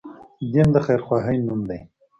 [0.51, 1.79] دين د خير خواهي نوم دی